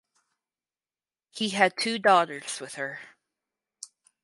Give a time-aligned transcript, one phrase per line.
[1.29, 3.01] He had two daughters with her.